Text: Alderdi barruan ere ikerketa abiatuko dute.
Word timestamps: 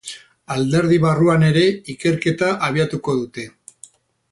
Alderdi 0.53 0.97
barruan 1.03 1.45
ere 1.49 1.67
ikerketa 1.95 2.49
abiatuko 2.71 3.17
dute. 3.21 3.47